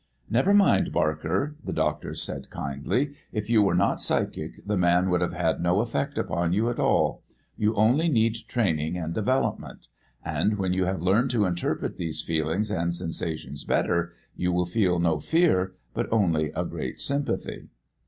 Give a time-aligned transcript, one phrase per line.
[0.31, 5.21] "Never mind, Barker," the doctor said kindly; "if you were not psychic the man would
[5.21, 7.21] have had no effect upon you at all.
[7.55, 9.89] You only need training and development.
[10.25, 14.97] And when you have learned to interpret these feelings and sensations better, you will feel
[14.97, 17.67] no fear, but only a great sympathy."